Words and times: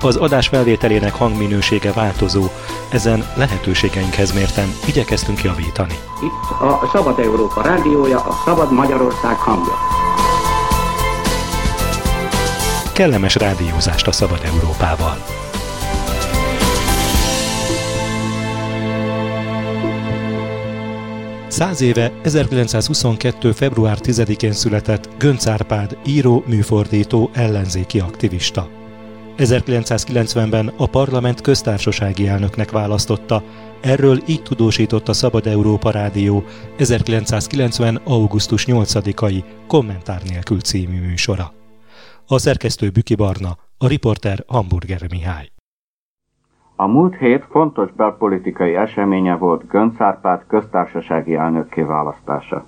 Az 0.00 0.16
adás 0.16 0.48
felvételének 0.48 1.14
hangminősége 1.14 1.92
változó, 1.92 2.44
ezen 2.88 3.24
lehetőségeinkhez 3.36 4.32
mérten 4.32 4.68
igyekeztünk 4.86 5.42
javítani. 5.42 5.94
Itt 6.22 6.60
a 6.60 6.88
Szabad 6.92 7.18
Európa 7.18 7.62
rádiója, 7.62 8.18
a 8.18 8.42
Szabad 8.44 8.72
Magyarország 8.72 9.36
hangja. 9.36 9.74
Kellemes 12.92 13.34
rádiózást 13.34 14.06
a 14.06 14.12
Szabad 14.12 14.40
Európával! 14.44 15.16
Száz 21.48 21.80
éve, 21.80 22.12
1922. 22.22 23.52
február 23.52 23.98
10-én 24.02 24.52
született 24.52 25.08
Gönc 25.18 25.46
Árpád, 25.46 25.98
író, 26.06 26.44
műfordító, 26.46 27.30
ellenzéki 27.32 28.00
aktivista. 28.00 28.77
1990-ben 29.38 30.70
a 30.76 30.86
parlament 30.86 31.40
köztársasági 31.40 32.28
elnöknek 32.28 32.70
választotta, 32.70 33.42
erről 33.80 34.18
így 34.26 34.42
tudósított 34.42 35.08
a 35.08 35.12
Szabad 35.12 35.46
Európa 35.46 35.90
Rádió 35.90 36.42
1990. 36.78 38.00
augusztus 38.04 38.66
8-ai 38.68 39.44
Kommentár 39.66 40.20
nélkül 40.28 40.60
című 40.60 41.00
műsora. 41.00 41.52
A 42.26 42.38
szerkesztő 42.38 42.90
Büki 42.90 43.14
Barna, 43.14 43.56
a 43.78 43.88
riporter 43.88 44.44
Hamburger 44.46 45.00
Mihály. 45.10 45.48
A 46.76 46.86
múlt 46.86 47.16
hét 47.16 47.44
fontos 47.50 47.92
belpolitikai 47.92 48.74
eseménye 48.74 49.36
volt 49.36 49.66
Gönc 49.66 50.00
Árpád 50.00 50.44
köztársasági 50.46 51.34
elnökké 51.34 51.82
választása. 51.82 52.64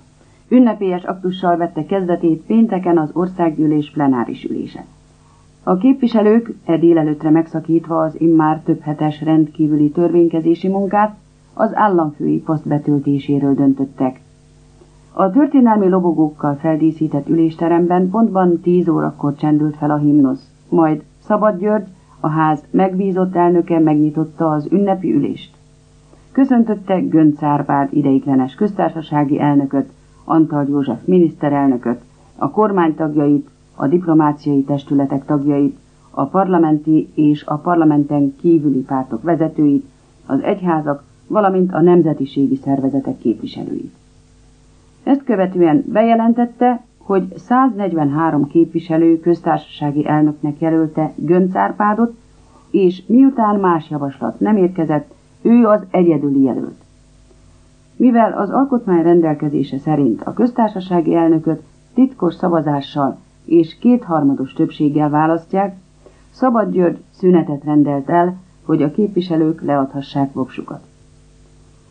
Ünnepélyes 0.47 1.03
aktussal 1.03 1.57
vette 1.57 1.85
kezdetét 1.85 2.41
pénteken 2.41 2.97
az 2.97 3.09
országgyűlés 3.13 3.91
plenáris 3.91 4.43
ülése. 4.43 4.85
A 5.63 5.77
képviselők 5.77 6.53
e 6.65 6.77
délelőtre 6.77 7.29
megszakítva 7.29 8.01
az 8.01 8.21
immár 8.21 8.59
több 8.59 8.79
hetes 8.79 9.21
rendkívüli 9.21 9.89
törvénykezési 9.89 10.67
munkát 10.67 11.17
az 11.53 11.75
államfői 11.75 12.39
poszt 12.39 12.67
betöltéséről 12.67 13.53
döntöttek. 13.53 14.21
A 15.13 15.29
történelmi 15.29 15.89
lobogókkal 15.89 16.55
feldíszített 16.55 17.29
ülésteremben 17.29 18.09
pontban 18.09 18.59
10 18.59 18.87
órakor 18.87 19.35
csendült 19.35 19.77
fel 19.77 19.91
a 19.91 19.97
himnusz, 19.97 20.51
majd 20.69 21.03
Szabad 21.19 21.59
György, 21.59 21.87
a 22.19 22.27
ház 22.27 22.63
megbízott 22.71 23.35
elnöke 23.35 23.79
megnyitotta 23.79 24.49
az 24.49 24.67
ünnepi 24.71 25.13
ülést. 25.13 25.55
Köszöntötte 26.31 26.99
Gönc 26.99 27.43
Árpád 27.43 27.93
ideiglenes 27.93 28.55
köztársasági 28.55 29.39
elnököt, 29.39 29.89
Antal 30.25 30.65
József 30.69 31.05
miniszterelnököt, 31.05 32.01
a 32.35 32.51
kormány 32.51 32.95
tagjait, 32.95 33.49
a 33.75 33.87
diplomáciai 33.87 34.63
testületek 34.63 35.25
tagjait, 35.25 35.77
a 36.09 36.25
parlamenti 36.25 37.09
és 37.13 37.43
a 37.45 37.55
parlamenten 37.55 38.35
kívüli 38.41 38.79
pártok 38.81 39.21
vezetőit, 39.23 39.85
az 40.25 40.41
egyházak, 40.41 41.03
valamint 41.27 41.73
a 41.73 41.81
nemzetiségi 41.81 42.55
szervezetek 42.55 43.17
képviselőit. 43.17 43.93
Ezt 45.03 45.23
követően 45.23 45.83
bejelentette, 45.87 46.83
hogy 46.97 47.33
143 47.37 48.47
képviselő 48.47 49.19
köztársasági 49.19 50.07
elnöknek 50.07 50.59
jelölte 50.59 51.11
Gönc 51.15 51.55
Árpádot, 51.55 52.13
és 52.71 53.03
miután 53.05 53.59
más 53.59 53.89
javaslat 53.89 54.39
nem 54.39 54.57
érkezett, 54.57 55.13
ő 55.41 55.65
az 55.65 55.81
egyedüli 55.91 56.41
jelölt. 56.41 56.81
Mivel 57.95 58.31
az 58.33 58.49
alkotmány 58.49 59.01
rendelkezése 59.03 59.77
szerint 59.77 60.21
a 60.21 60.33
köztársasági 60.33 61.15
elnököt 61.15 61.61
titkos 61.93 62.33
szavazással 62.33 63.17
és 63.45 63.77
kétharmados 63.79 64.53
többséggel 64.53 65.09
választják, 65.09 65.75
Szabad 66.31 66.71
György 66.71 67.03
szünetet 67.11 67.63
rendelt 67.63 68.09
el, 68.09 68.37
hogy 68.65 68.81
a 68.81 68.91
képviselők 68.91 69.61
leadhassák 69.61 70.33
voksukat. 70.33 70.81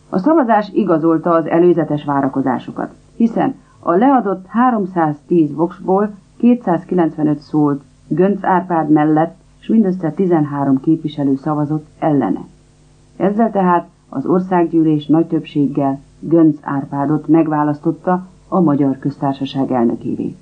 A 0.09 0.17
szavazás 0.17 0.69
igazolta 0.73 1.29
az 1.29 1.45
előzetes 1.45 2.03
várakozásokat, 2.03 2.93
hiszen 3.15 3.55
a 3.79 3.91
leadott 3.91 4.45
310 4.47 5.53
voksból 5.53 6.15
295 6.37 7.39
szólt 7.39 7.81
Gönc 8.07 8.43
Árpád 8.43 8.89
mellett, 8.89 9.39
és 9.59 9.67
mindössze 9.67 10.11
13 10.11 10.79
képviselő 10.79 11.35
szavazott 11.35 11.87
ellene. 11.99 12.41
Ezzel 13.17 13.51
tehát 13.51 13.87
az 14.09 14.25
országgyűlés 14.25 15.05
nagy 15.05 15.25
többséggel 15.25 15.99
Gönc 16.19 16.57
Árpádot 16.61 17.27
megválasztotta 17.27 18.27
a 18.47 18.59
Magyar 18.59 18.99
Köztársaság 18.99 19.71
elnökévé. 19.71 20.35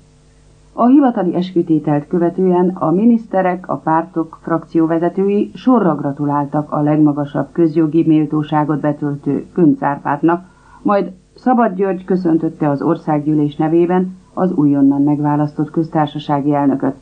A 0.72 0.86
hivatali 0.86 1.34
eskütételt 1.34 2.06
követően 2.06 2.68
a 2.68 2.90
miniszterek, 2.90 3.68
a 3.68 3.76
pártok 3.76 4.38
frakcióvezetői 4.42 5.50
sorra 5.54 5.94
gratuláltak 5.94 6.72
a 6.72 6.80
legmagasabb 6.80 7.48
közjogi 7.52 8.04
méltóságot 8.06 8.80
betöltő 8.80 9.46
Gönc 9.54 9.82
Árpádnak, 9.82 10.44
majd 10.82 11.12
Szabad 11.34 11.74
György 11.74 12.04
köszöntötte 12.04 12.68
az 12.68 12.82
országgyűlés 12.82 13.56
nevében 13.56 14.16
az 14.34 14.52
újonnan 14.52 15.02
megválasztott 15.02 15.70
köztársasági 15.70 16.54
elnököt. 16.54 16.94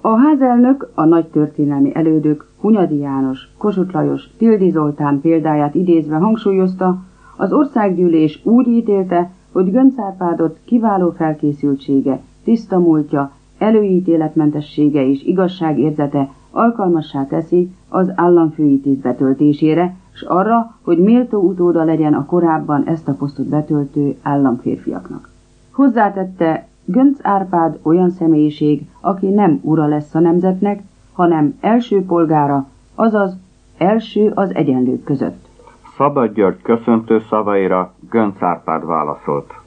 A 0.00 0.16
házelnök 0.16 0.90
a 0.94 1.04
nagy 1.04 1.26
történelmi 1.26 1.94
elődök 1.94 2.46
Hunyadi 2.60 2.96
János, 2.96 3.48
Kossuth 3.58 3.94
Lajos, 3.94 4.30
Tildi 4.38 4.70
Zoltán 4.70 5.20
példáját 5.20 5.74
idézve 5.74 6.16
hangsúlyozta, 6.16 6.98
az 7.36 7.52
országgyűlés 7.52 8.40
úgy 8.44 8.66
ítélte, 8.66 9.30
hogy 9.52 9.70
Gönc 9.70 9.98
Árpádot 9.98 10.58
kiváló 10.64 11.10
felkészültsége, 11.10 12.20
tiszta 12.44 12.78
múltja, 12.78 13.32
előítéletmentessége 13.58 15.06
és 15.06 15.22
igazságérzete 15.24 16.30
alkalmassá 16.50 17.26
teszi 17.26 17.70
az 17.88 18.12
államfői 18.14 18.80
tiszt 18.80 19.00
betöltésére, 19.00 19.94
s 20.12 20.22
arra, 20.22 20.76
hogy 20.82 20.98
méltó 20.98 21.40
utóda 21.40 21.84
legyen 21.84 22.14
a 22.14 22.26
korábban 22.26 22.84
ezt 22.84 23.08
a 23.08 23.14
posztot 23.14 23.48
betöltő 23.48 24.16
államférfiaknak. 24.22 25.30
Hozzátette, 25.70 26.66
Gönc 26.84 27.18
Árpád 27.22 27.78
olyan 27.82 28.10
személyiség, 28.10 28.86
aki 29.00 29.28
nem 29.28 29.58
ura 29.62 29.86
lesz 29.86 30.14
a 30.14 30.20
nemzetnek, 30.20 30.82
hanem 31.12 31.58
első 31.60 32.04
polgára, 32.04 32.66
azaz 32.94 33.36
első 33.78 34.32
az 34.34 34.54
egyenlők 34.54 35.04
között. 35.04 35.48
Szabad 35.96 36.34
György 36.34 36.62
köszöntő 36.62 37.20
szavaira 37.28 37.94
Gönc 38.10 38.42
Árpád 38.42 38.86
válaszolt. 38.86 39.61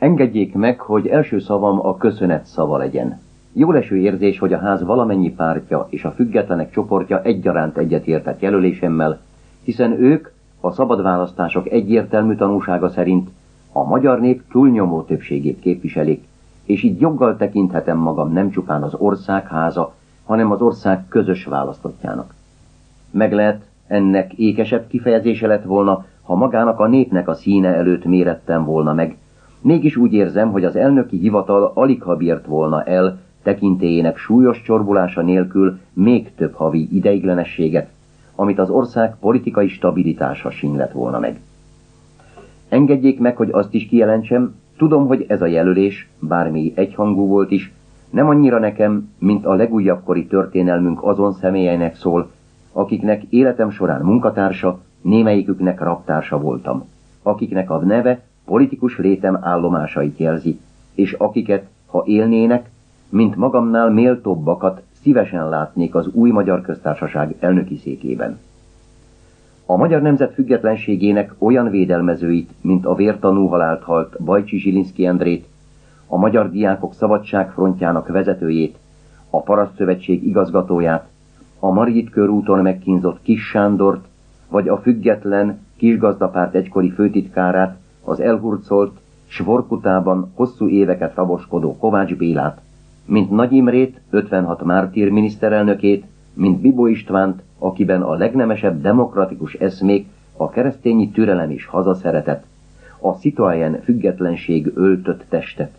Engedjék 0.00 0.54
meg, 0.54 0.80
hogy 0.80 1.06
első 1.06 1.38
szavam 1.38 1.86
a 1.86 1.96
köszönet 1.96 2.44
szava 2.44 2.76
legyen. 2.76 3.20
Jó 3.52 3.72
leső 3.72 3.96
érzés, 3.96 4.38
hogy 4.38 4.52
a 4.52 4.58
ház 4.58 4.82
valamennyi 4.82 5.32
pártja 5.32 5.86
és 5.90 6.04
a 6.04 6.10
függetlenek 6.10 6.70
csoportja 6.70 7.22
egyaránt 7.22 7.76
egyetértett 7.76 8.40
jelölésemmel, 8.40 9.20
hiszen 9.62 9.92
ők 9.92 10.30
a 10.60 10.70
szabad 10.70 11.02
választások 11.02 11.68
egyértelmű 11.68 12.34
tanúsága 12.34 12.88
szerint 12.88 13.30
a 13.72 13.84
magyar 13.84 14.20
nép 14.20 14.42
túlnyomó 14.50 15.02
többségét 15.02 15.60
képviselik, 15.60 16.24
és 16.64 16.82
így 16.82 17.00
joggal 17.00 17.36
tekinthetem 17.36 17.98
magam 17.98 18.32
nem 18.32 18.50
csupán 18.50 18.82
az 18.82 18.94
ország 18.94 19.46
háza, 19.48 19.94
hanem 20.24 20.50
az 20.50 20.60
ország 20.60 21.08
közös 21.08 21.44
választottjának. 21.44 22.34
Meg 23.10 23.32
lehet, 23.32 23.62
ennek 23.86 24.32
ékesebb 24.32 24.86
kifejezése 24.86 25.46
lett 25.46 25.64
volna, 25.64 26.04
ha 26.22 26.34
magának 26.34 26.78
a 26.78 26.86
népnek 26.86 27.28
a 27.28 27.34
színe 27.34 27.74
előtt 27.74 28.04
mérettem 28.04 28.64
volna 28.64 28.92
meg, 28.92 29.16
Mégis 29.60 29.96
úgy 29.96 30.12
érzem, 30.12 30.50
hogy 30.50 30.64
az 30.64 30.76
elnöki 30.76 31.18
hivatal 31.18 31.72
alig 31.74 32.02
ha 32.02 32.16
bírt 32.16 32.46
volna 32.46 32.82
el 32.82 33.18
tekintélyének 33.42 34.16
súlyos 34.16 34.62
csorbulása 34.62 35.22
nélkül 35.22 35.78
még 35.92 36.34
több 36.34 36.54
havi 36.54 36.88
ideiglenességet, 36.92 37.88
amit 38.34 38.58
az 38.58 38.70
ország 38.70 39.16
politikai 39.20 39.68
stabilitása 39.68 40.50
sinlet 40.50 40.92
volna 40.92 41.18
meg. 41.18 41.40
Engedjék 42.68 43.18
meg, 43.18 43.36
hogy 43.36 43.48
azt 43.52 43.74
is 43.74 43.86
kijelentsem, 43.86 44.54
tudom, 44.76 45.06
hogy 45.06 45.24
ez 45.28 45.42
a 45.42 45.46
jelölés, 45.46 46.08
bármi 46.18 46.72
egyhangú 46.74 47.26
volt 47.26 47.50
is, 47.50 47.72
nem 48.10 48.28
annyira 48.28 48.58
nekem, 48.58 49.12
mint 49.18 49.46
a 49.46 49.54
legújabb 49.54 50.04
kori 50.04 50.26
történelmünk 50.26 51.02
azon 51.02 51.32
személyeinek 51.32 51.96
szól, 51.96 52.30
akiknek 52.72 53.22
életem 53.22 53.70
során 53.70 54.00
munkatársa, 54.00 54.80
némelyiküknek 55.02 55.80
raptársa 55.80 56.38
voltam, 56.40 56.88
akiknek 57.22 57.70
a 57.70 57.78
neve 57.78 58.22
politikus 58.44 58.98
létem 58.98 59.38
állomásait 59.40 60.18
jelzi, 60.18 60.60
és 60.94 61.12
akiket, 61.12 61.66
ha 61.86 62.02
élnének, 62.06 62.70
mint 63.08 63.36
magamnál 63.36 63.90
méltóbbakat 63.90 64.82
szívesen 65.02 65.48
látnék 65.48 65.94
az 65.94 66.06
új 66.12 66.30
magyar 66.30 66.60
köztársaság 66.60 67.36
elnöki 67.40 67.76
székében. 67.76 68.38
A 69.66 69.76
magyar 69.76 70.02
nemzet 70.02 70.34
függetlenségének 70.34 71.34
olyan 71.38 71.70
védelmezőit, 71.70 72.50
mint 72.60 72.86
a 72.86 72.94
vértanú 72.94 73.46
halált 73.46 73.82
halt 73.82 74.22
Bajcsi 74.22 74.58
Zsilinszki 74.58 75.06
Endrét, 75.06 75.46
a 76.06 76.16
Magyar 76.16 76.50
Diákok 76.50 76.94
Szabadságfrontjának 76.94 78.08
vezetőjét, 78.08 78.78
a 79.30 79.42
Parasztszövetség 79.42 80.26
igazgatóját, 80.26 81.08
a 81.58 81.70
Margit 81.70 82.10
körúton 82.10 82.62
megkínzott 82.62 83.22
Kis 83.22 83.48
Sándort, 83.48 84.04
vagy 84.48 84.68
a 84.68 84.78
független 84.78 85.58
kisgazdapárt 85.76 86.54
egykori 86.54 86.90
főtitkárát, 86.90 87.79
az 88.04 88.20
elhurcolt, 88.20 88.98
Svorkutában 89.26 90.32
hosszú 90.34 90.68
éveket 90.68 91.14
raboskodó 91.14 91.76
Kovács 91.76 92.14
Bélát, 92.14 92.60
mint 93.04 93.30
Nagy 93.30 93.52
Imrét, 93.52 94.00
56 94.10 94.64
mártír 94.64 95.10
miniszterelnökét, 95.10 96.04
mint 96.34 96.60
Bibó 96.60 96.86
Istvánt, 96.86 97.42
akiben 97.58 98.02
a 98.02 98.14
legnemesebb 98.14 98.80
demokratikus 98.80 99.54
eszmék, 99.54 100.08
a 100.36 100.48
keresztényi 100.48 101.10
türelem 101.10 101.50
és 101.50 101.66
hazaszeretet, 101.66 102.44
a 103.00 103.14
szituáján 103.14 103.80
függetlenség 103.82 104.72
öltött 104.74 105.24
testet, 105.28 105.76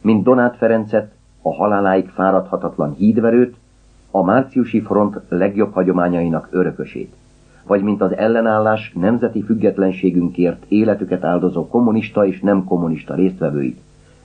mint 0.00 0.22
Donát 0.22 0.56
Ferencet, 0.56 1.12
a 1.42 1.54
haláláig 1.54 2.08
fáradhatatlan 2.08 2.94
hídverőt, 2.94 3.56
a 4.10 4.22
márciusi 4.22 4.80
front 4.80 5.20
legjobb 5.28 5.72
hagyományainak 5.72 6.48
örökösét, 6.50 7.14
vagy 7.70 7.82
mint 7.82 8.00
az 8.00 8.16
ellenállás 8.16 8.92
nemzeti 8.94 9.42
függetlenségünkért 9.42 10.64
életüket 10.68 11.24
áldozó 11.24 11.68
kommunista 11.68 12.26
és 12.26 12.40
nem 12.40 12.64
kommunista 12.64 13.14
résztvevőit, 13.14 13.80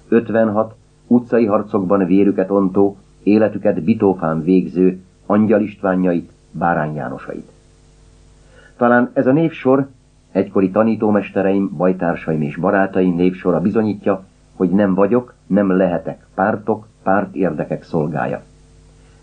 56 0.08 0.76
utcai 1.08 1.46
harcokban 1.46 2.06
vérüket 2.06 2.52
ontó, 2.52 2.98
életüket 3.24 3.84
bitófán 3.84 4.44
végző 4.44 5.02
Angyal 5.26 5.62
Istvánjait, 5.62 6.32
Bárány 6.52 6.96
Jánosait. 6.96 7.52
Talán 8.78 9.10
ez 9.14 9.28
a 9.28 9.32
névsor, 9.32 9.88
egykori 10.32 10.70
tanítómestereim, 10.70 11.70
bajtársaim 11.78 12.42
és 12.42 12.56
barátaim 12.56 13.16
névsora 13.16 13.62
bizonyítja, 13.62 14.26
hogy 14.56 14.70
nem 14.70 14.94
vagyok, 14.94 15.34
nem 15.48 15.78
lehetek 15.78 16.26
pártok, 16.36 16.88
párt 17.04 17.36
érdekek 17.36 17.84
szolgája. 17.84 18.42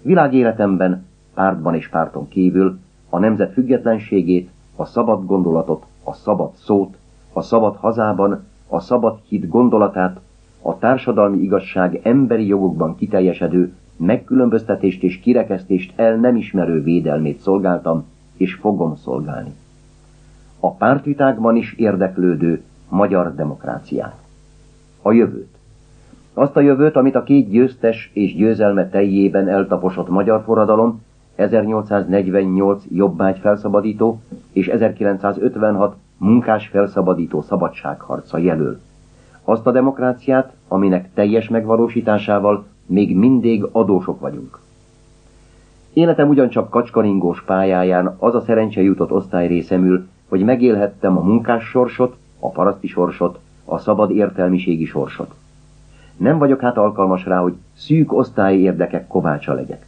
Világéletemben, 0.02 1.06
pártban 1.34 1.74
és 1.74 1.88
párton 1.88 2.28
kívül 2.28 2.78
a 3.14 3.18
nemzet 3.18 3.52
függetlenségét, 3.52 4.50
a 4.76 4.84
szabad 4.84 5.26
gondolatot, 5.26 5.84
a 6.04 6.12
szabad 6.12 6.50
szót, 6.54 6.96
a 7.32 7.42
szabad 7.42 7.76
hazában, 7.76 8.44
a 8.68 8.80
szabad 8.80 9.18
hit 9.28 9.48
gondolatát, 9.48 10.20
a 10.62 10.78
társadalmi 10.78 11.38
igazság 11.38 12.00
emberi 12.02 12.46
jogokban 12.46 12.96
kiteljesedő 12.96 13.74
megkülönböztetést 13.96 15.02
és 15.02 15.20
kirekesztést 15.20 15.92
el 15.96 16.16
nem 16.16 16.36
ismerő 16.36 16.82
védelmét 16.82 17.40
szolgáltam, 17.40 18.04
és 18.36 18.54
fogom 18.54 18.96
szolgálni. 18.96 19.54
A 20.60 20.70
pártvitákban 20.70 21.56
is 21.56 21.72
érdeklődő 21.72 22.62
magyar 22.88 23.34
demokráciát. 23.34 24.16
A 25.02 25.12
jövőt. 25.12 25.56
Azt 26.34 26.56
a 26.56 26.60
jövőt, 26.60 26.96
amit 26.96 27.14
a 27.14 27.22
két 27.22 27.50
győztes 27.50 28.10
és 28.12 28.34
győzelme 28.34 28.88
teljében 28.88 29.48
eltaposott 29.48 30.08
magyar 30.08 30.42
forradalom, 30.42 31.02
1848 31.34 32.84
jobbágy 32.88 33.38
felszabadító 33.38 34.20
és 34.52 34.68
1956 34.68 35.96
munkás 36.18 36.66
felszabadító 36.66 37.42
szabadságharca 37.42 38.38
jelöl. 38.38 38.80
Azt 39.44 39.66
a 39.66 39.70
demokráciát, 39.70 40.52
aminek 40.68 41.14
teljes 41.14 41.48
megvalósításával 41.48 42.64
még 42.86 43.16
mindig 43.16 43.64
adósok 43.72 44.20
vagyunk. 44.20 44.58
Életem 45.92 46.28
ugyancsak 46.28 46.70
kacskaringós 46.70 47.42
pályáján 47.42 48.16
az 48.18 48.34
a 48.34 48.40
szerencse 48.40 48.82
jutott 48.82 49.12
osztály 49.12 49.46
részemül, 49.46 50.06
hogy 50.28 50.44
megélhettem 50.44 51.16
a 51.16 51.20
munkás 51.20 51.64
sorsot, 51.64 52.16
a 52.38 52.48
paraszti 52.48 52.86
sorsot, 52.86 53.38
a 53.64 53.78
szabad 53.78 54.10
értelmiségi 54.10 54.84
sorsot. 54.84 55.34
Nem 56.16 56.38
vagyok 56.38 56.60
hát 56.60 56.76
alkalmas 56.76 57.24
rá, 57.24 57.38
hogy 57.38 57.54
szűk 57.74 58.12
osztályi 58.12 58.60
érdekek 58.60 59.06
kovácsa 59.06 59.52
legyek. 59.52 59.86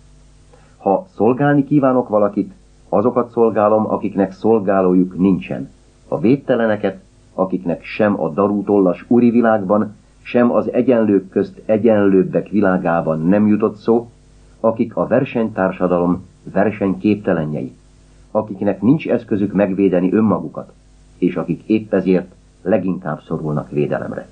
Ha 0.84 1.06
szolgálni 1.14 1.64
kívánok 1.64 2.08
valakit, 2.08 2.52
azokat 2.88 3.30
szolgálom, 3.30 3.90
akiknek 3.90 4.32
szolgálójuk 4.32 5.18
nincsen. 5.18 5.70
A 6.08 6.18
védteleneket, 6.18 7.02
akiknek 7.34 7.84
sem 7.84 8.20
a 8.20 8.28
darútollas 8.28 9.04
úri 9.08 9.30
világban, 9.30 9.96
sem 10.22 10.52
az 10.52 10.72
egyenlők 10.72 11.28
közt 11.28 11.62
egyenlőbbek 11.66 12.48
világában 12.48 13.20
nem 13.20 13.46
jutott 13.46 13.76
szó, 13.76 14.10
akik 14.60 14.96
a 14.96 15.06
versenytársadalom 15.06 16.26
versenyképtelenjei, 16.52 17.72
akiknek 18.30 18.82
nincs 18.82 19.08
eszközük 19.08 19.52
megvédeni 19.52 20.12
önmagukat, 20.12 20.72
és 21.18 21.36
akik 21.36 21.62
épp 21.66 21.92
ezért 21.92 22.34
leginkább 22.62 23.20
szorulnak 23.20 23.70
védelemre. 23.70 24.28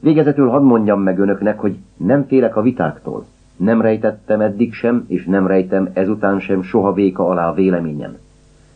Végezetül 0.00 0.48
hadd 0.48 0.62
mondjam 0.62 1.00
meg 1.00 1.18
önöknek, 1.18 1.60
hogy 1.60 1.76
nem 1.96 2.26
félek 2.26 2.56
a 2.56 2.62
vitáktól. 2.62 3.24
Nem 3.56 3.80
rejtettem 3.80 4.40
eddig 4.40 4.72
sem, 4.72 5.04
és 5.08 5.24
nem 5.24 5.46
rejtem 5.46 5.90
ezután 5.92 6.40
sem 6.40 6.62
soha 6.62 6.92
véka 6.92 7.28
alá 7.28 7.54
véleményem. 7.54 8.16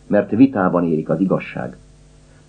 Mert 0.06 0.30
vitában 0.30 0.84
érik 0.84 1.08
az 1.08 1.20
igazság. 1.20 1.76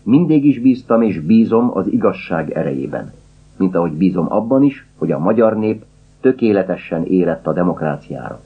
Mindig 0.04 0.46
is 0.46 0.60
bíztam 0.60 1.02
és 1.02 1.20
bízom 1.20 1.72
az 1.74 1.88
igazság 1.88 2.52
erejében. 2.52 3.12
Mint 3.58 3.76
ahogy 3.76 3.92
bízom 3.92 4.26
abban 4.32 4.64
is, 4.64 4.86
hogy 4.98 5.12
a 5.12 5.20
magyar 5.20 5.58
nép 5.58 5.84
tökéletesen 6.22 7.06
érett 7.06 7.48
a 7.48 7.54
demokráciára. 7.54 8.42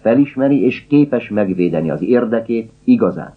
Felismeri 0.00 0.64
és 0.64 0.86
képes 0.88 1.28
megvédeni 1.28 1.90
az 1.90 2.02
érdekét, 2.02 2.72
igazát. 2.84 3.36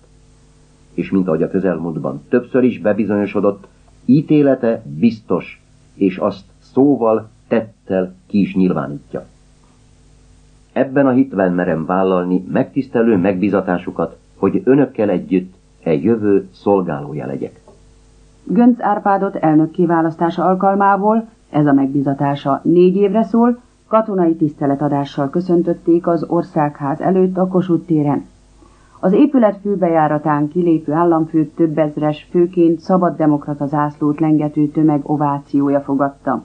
És 0.93 1.09
mint 1.09 1.27
ahogy 1.27 1.43
a 1.43 1.49
közelmúltban 1.49 2.21
többször 2.29 2.63
is 2.63 2.79
bebizonyosodott, 2.79 3.67
ítélete 4.05 4.83
biztos, 4.85 5.61
és 5.93 6.17
azt 6.17 6.45
szóval, 6.59 7.29
tettel 7.47 8.15
ki 8.27 8.39
is 8.39 8.55
nyilvánítja. 8.55 9.25
Ebben 10.73 11.07
a 11.07 11.11
hitben 11.11 11.53
merem 11.53 11.85
vállalni 11.85 12.45
megtisztelő 12.51 13.17
megbizatásukat, 13.17 14.17
hogy 14.37 14.61
önökkel 14.63 15.09
együtt 15.09 15.53
e 15.83 15.93
jövő 15.93 16.47
szolgálója 16.51 17.25
legyek. 17.25 17.59
Gönc 18.43 18.81
Árpádot 18.81 19.35
elnök 19.35 19.71
kiválasztása 19.71 20.45
alkalmából, 20.45 21.27
ez 21.49 21.65
a 21.65 21.73
megbizatása 21.73 22.61
négy 22.63 22.95
évre 22.95 23.23
szól, 23.23 23.59
katonai 23.87 24.35
tiszteletadással 24.35 25.29
köszöntötték 25.29 26.07
az 26.07 26.23
országház 26.27 27.01
előtt 27.01 27.37
a 27.37 27.47
Kossuth 27.47 27.85
téren. 27.85 28.25
Az 28.99 29.13
épület 29.13 29.59
főbejáratán 29.61 30.47
kilépő 30.47 30.91
államfőt 30.91 31.55
több 31.55 31.77
ezres, 31.77 32.27
főként 32.31 32.79
szabaddemokrata 32.79 33.65
zászlót 33.65 34.19
lengető 34.19 34.67
tömeg 34.67 35.09
ovációja 35.09 35.79
fogadta. 35.79 36.43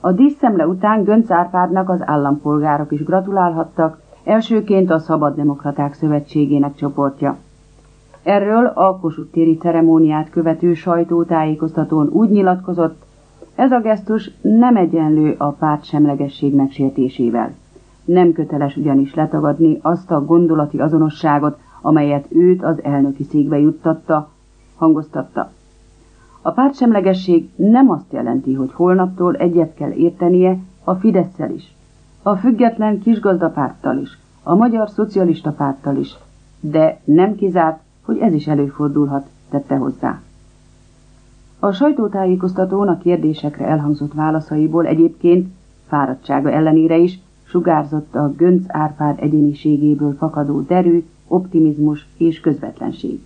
A 0.00 0.12
díszszemle 0.12 0.66
után 0.66 1.02
Gönc 1.04 1.30
Árpádnak 1.30 1.88
az 1.88 2.02
állampolgárok 2.04 2.92
is 2.92 3.04
gratulálhattak, 3.04 4.00
elsőként 4.24 4.90
a 4.90 4.98
Szabaddemokraták 4.98 5.94
Szövetségének 5.94 6.74
csoportja. 6.74 7.36
Erről 8.22 8.66
a 8.66 8.98
Kossuth 8.98 9.30
téri 9.30 9.56
ceremóniát 9.56 10.30
követő 10.30 10.74
sajtótájékoztatón 10.74 12.08
úgy 12.08 12.30
nyilatkozott, 12.30 13.04
ez 13.54 13.72
a 13.72 13.80
gesztus 13.80 14.30
nem 14.40 14.76
egyenlő 14.76 15.34
a 15.38 15.50
párt 15.50 15.84
semlegesség 15.84 16.54
megsértésével. 16.54 17.54
Nem 18.04 18.32
köteles 18.32 18.76
ugyanis 18.76 19.14
letagadni 19.14 19.78
azt 19.82 20.10
a 20.10 20.24
gondolati 20.24 20.78
azonosságot, 20.78 21.58
amelyet 21.82 22.26
őt 22.28 22.62
az 22.64 22.82
elnöki 22.82 23.22
székbe 23.22 23.58
juttatta, 23.58 24.28
hangoztatta. 24.76 25.50
A 26.48 26.52
pártsemlegesség 26.52 27.48
nem 27.56 27.90
azt 27.90 28.12
jelenti, 28.12 28.54
hogy 28.54 28.72
holnaptól 28.72 29.34
egyet 29.36 29.74
kell 29.74 29.90
értenie 29.90 30.58
a 30.84 30.94
fidesz 30.94 31.38
is, 31.56 31.74
a 32.22 32.36
független 32.36 33.00
kisgazdapárttal 33.00 33.96
is, 33.96 34.18
a 34.42 34.54
Magyar 34.54 34.88
Szocialista 34.88 35.52
Párttal 35.52 35.96
is, 35.96 36.16
de 36.60 37.00
nem 37.04 37.34
kizárt, 37.34 37.80
hogy 38.02 38.18
ez 38.18 38.32
is 38.32 38.46
előfordulhat, 38.46 39.26
tette 39.50 39.76
hozzá. 39.76 40.20
A 41.58 41.72
sajtótájékoztatón 41.72 42.88
a 42.88 42.98
kérdésekre 42.98 43.66
elhangzott 43.66 44.12
válaszaiból 44.14 44.86
egyébként 44.86 45.48
fáradtsága 45.86 46.50
ellenére 46.50 46.96
is 46.96 47.18
sugárzott 47.44 48.14
a 48.14 48.32
Gönc 48.36 48.64
Árpád 48.68 49.18
egyéniségéből 49.20 50.14
fakadó 50.18 50.60
derű, 50.60 51.04
optimizmus 51.26 52.06
és 52.16 52.40
közvetlenség. 52.40 53.20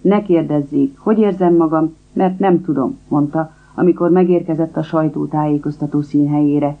Ne 0.00 0.22
kérdezzék, 0.22 0.98
hogy 0.98 1.18
érzem 1.18 1.54
magam, 1.54 1.94
mert 2.12 2.38
nem 2.38 2.62
tudom, 2.62 2.98
mondta, 3.08 3.52
amikor 3.74 4.10
megérkezett 4.10 4.76
a 4.76 4.82
sajtótájékoztató 4.82 6.02
színhelyére. 6.02 6.76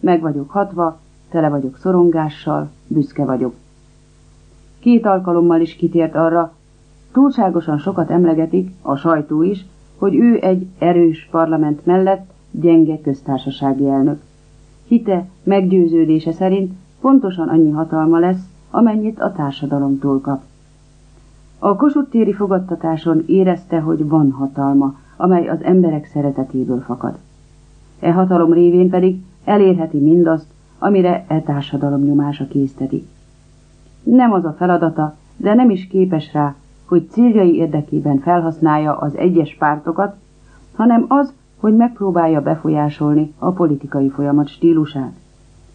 Meg 0.00 0.20
vagyok 0.20 0.50
hatva, 0.50 0.98
tele 1.30 1.48
vagyok 1.48 1.76
szorongással, 1.78 2.70
büszke 2.86 3.24
vagyok. 3.24 3.54
Két 4.78 5.06
alkalommal 5.06 5.60
is 5.60 5.76
kitért 5.76 6.14
arra, 6.14 6.52
túlságosan 7.12 7.78
sokat 7.78 8.10
emlegetik, 8.10 8.70
a 8.82 8.96
sajtó 8.96 9.42
is, 9.42 9.64
hogy 9.98 10.14
ő 10.14 10.38
egy 10.40 10.66
erős 10.78 11.28
parlament 11.30 11.86
mellett 11.86 12.32
gyenge 12.50 13.00
köztársasági 13.00 13.88
elnök. 13.88 14.20
Hite, 14.86 15.28
meggyőződése 15.42 16.32
szerint 16.32 16.72
pontosan 17.00 17.48
annyi 17.48 17.70
hatalma 17.70 18.18
lesz, 18.18 18.42
amennyit 18.70 19.20
a 19.20 19.32
társadalomtól 19.32 20.20
kap. 20.20 20.42
A 21.64 21.76
Kossuth 21.76 22.34
fogadtatáson 22.34 23.22
érezte, 23.26 23.80
hogy 23.80 24.08
van 24.08 24.30
hatalma, 24.30 24.94
amely 25.16 25.48
az 25.48 25.62
emberek 25.62 26.06
szeretetéből 26.06 26.80
fakad. 26.80 27.18
E 28.00 28.12
hatalom 28.12 28.52
révén 28.52 28.90
pedig 28.90 29.22
elérheti 29.44 29.98
mindazt, 29.98 30.46
amire 30.78 31.24
e 31.28 31.40
társadalom 31.40 32.02
nyomása 32.02 32.46
készteti. 32.46 33.06
Nem 34.02 34.32
az 34.32 34.44
a 34.44 34.54
feladata, 34.58 35.16
de 35.36 35.54
nem 35.54 35.70
is 35.70 35.86
képes 35.86 36.32
rá, 36.32 36.54
hogy 36.84 37.08
céljai 37.10 37.54
érdekében 37.54 38.18
felhasználja 38.18 38.96
az 38.96 39.16
egyes 39.16 39.56
pártokat, 39.58 40.16
hanem 40.74 41.04
az, 41.08 41.32
hogy 41.56 41.76
megpróbálja 41.76 42.42
befolyásolni 42.42 43.32
a 43.38 43.50
politikai 43.50 44.08
folyamat 44.08 44.48
stílusát. 44.48 45.12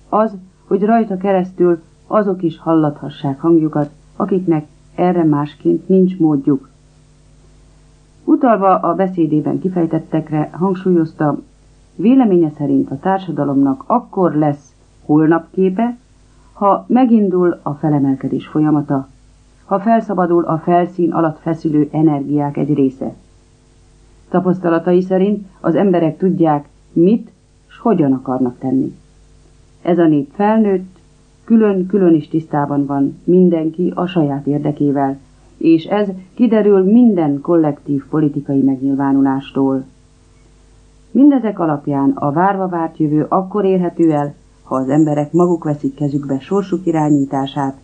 Az, 0.10 0.36
hogy 0.68 0.84
rajta 0.84 1.18
keresztül 1.18 1.82
azok 2.08 2.44
is 2.44 2.60
hallathassák 2.60 3.40
hangjukat, 3.40 3.90
akiknek 4.16 4.68
erre 4.98 5.24
másként 5.24 5.88
nincs 5.88 6.18
módjuk. 6.18 6.70
Utalva 8.24 8.80
a 8.80 8.96
beszédében 8.96 9.60
kifejtettekre 9.60 10.50
hangsúlyozta, 10.52 11.38
véleménye 11.96 12.52
szerint 12.58 12.92
a 12.92 13.00
társadalomnak 13.00 13.84
akkor 13.86 14.36
lesz 14.36 14.74
holnap 15.06 15.48
képe, 15.52 15.98
ha 16.54 16.86
megindul 16.88 17.60
a 17.64 17.74
felemelkedés 17.74 18.48
folyamata, 18.48 19.08
ha 19.66 19.80
felszabadul 19.80 20.44
a 20.44 20.58
felszín 20.58 21.12
alatt 21.12 21.40
feszülő 21.40 21.90
energiák 21.92 22.58
egy 22.58 22.74
része. 22.74 23.14
Tapasztalatai 24.30 25.02
szerint 25.02 25.48
az 25.60 25.76
emberek 25.76 26.18
tudják, 26.18 26.68
mit 26.94 27.32
s 27.68 27.78
hogyan 27.80 28.14
akarnak 28.14 28.58
tenni. 28.60 28.96
Ez 29.82 29.98
a 29.98 30.08
nép 30.08 30.32
felnőtt, 30.34 30.97
külön-külön 31.48 32.14
is 32.14 32.28
tisztában 32.28 32.86
van 32.86 33.20
mindenki 33.24 33.92
a 33.96 34.06
saját 34.06 34.48
érdekével, 34.48 35.18
és 35.58 35.84
ez 35.84 36.08
kiderül 36.34 36.84
minden 36.84 37.42
kollektív 37.42 38.04
politikai 38.10 38.62
megnyilvánulástól. 38.62 39.84
Mindezek 41.12 41.60
alapján 41.60 42.10
a 42.10 42.32
várva 42.32 42.68
várt 42.68 42.98
jövő 42.98 43.26
akkor 43.30 43.66
érhető 43.66 44.12
el, 44.12 44.34
ha 44.64 44.76
az 44.76 44.90
emberek 44.90 45.32
maguk 45.32 45.64
veszik 45.64 45.96
kezükbe 45.96 46.40
sorsuk 46.40 46.86
irányítását. 46.86 47.78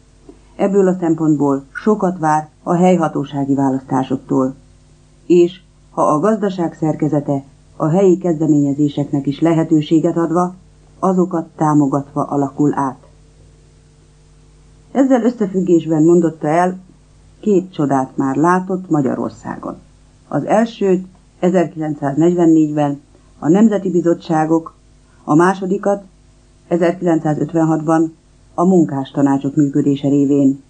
Ebből 0.56 0.88
a 0.88 0.98
szempontból 1.00 1.64
sokat 1.74 2.20
vár 2.20 2.50
a 2.64 2.74
helyhatósági 2.74 3.56
választásoktól. 3.56 4.56
És 5.26 5.62
ha 5.92 6.02
a 6.02 6.20
gazdaság 6.20 6.74
szerkezete 6.74 7.44
a 7.76 7.88
helyi 7.88 8.18
kezdeményezéseknek 8.18 9.28
is 9.28 9.40
lehetőséget 9.40 10.18
adva, 10.18 10.54
azokat 11.00 11.48
támogatva 11.56 12.24
alakul 12.24 12.74
át. 12.76 13.12
Ezzel 14.94 15.24
összefüggésben 15.24 16.04
mondotta 16.04 16.48
el, 16.48 16.80
két 17.40 17.74
csodát 17.74 18.18
már 18.18 18.36
látott 18.36 18.90
Magyarországon. 18.90 19.78
Az 20.28 20.46
elsőt 20.46 21.06
1944-ben 21.42 23.02
a 23.40 23.48
Nemzeti 23.48 23.92
Bizottságok, 23.92 24.76
a 25.24 25.36
másodikat 25.36 26.04
1956-ban 26.70 28.10
a 28.54 28.66
munkástanácsok 28.66 29.56
működése 29.56 30.08
révén. 30.10 30.62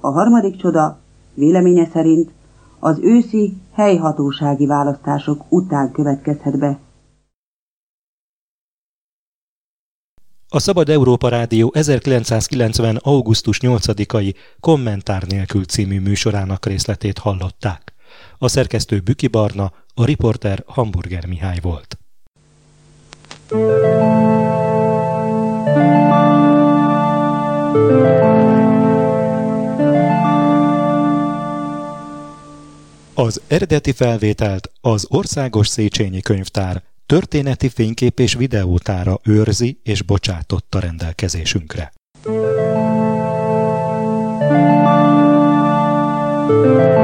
A 0.00 0.10
harmadik 0.10 0.56
csoda 0.56 0.98
véleménye 1.34 1.88
szerint 1.92 2.30
az 2.78 2.98
őszi 3.02 3.56
helyhatósági 3.72 4.66
választások 4.66 5.44
után 5.48 5.92
következhet 5.92 6.58
be. 6.58 6.78
A 10.52 10.58
Szabad 10.58 10.88
Európa 10.88 11.28
Rádió 11.28 11.72
1990. 11.74 12.96
augusztus 12.96 13.58
8-ai 13.62 14.34
Kommentár 14.60 15.22
nélkül 15.22 15.64
című 15.64 16.00
műsorának 16.00 16.66
részletét 16.66 17.18
hallották. 17.18 17.94
A 18.38 18.48
szerkesztő 18.48 19.00
Büki 19.00 19.26
Barna, 19.26 19.72
a 19.94 20.04
riporter 20.04 20.62
Hamburger 20.66 21.26
Mihály 21.26 21.58
volt. 21.62 21.98
Az 33.14 33.40
eredeti 33.46 33.92
felvételt 33.92 34.70
az 34.80 35.06
Országos 35.08 35.68
Széchenyi 35.68 36.20
Könyvtár 36.20 36.82
történeti 37.10 37.68
fénykép 37.68 38.18
és 38.18 38.34
videótára 38.34 39.20
őrzi 39.24 39.78
és 39.82 40.02
bocsátotta 40.02 40.78
rendelkezésünkre. 40.78 41.92
thank 46.50 46.94
you 46.94 46.99